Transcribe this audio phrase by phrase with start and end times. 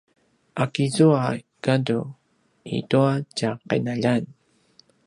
[0.61, 1.21] a kizua
[1.63, 2.01] gadu
[2.75, 4.23] i tua tja qinaljan?